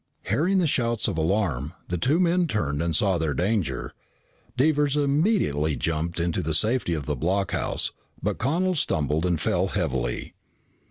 [0.23, 3.93] Hearing the shouts of alarm, the two men turned and saw their danger.
[4.57, 10.33] Devers immediately jumped into the safety of the blockhouse, but Connel stumbled and fell heavily.